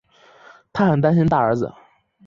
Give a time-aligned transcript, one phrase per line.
[0.73, 1.71] 她很担心大儿子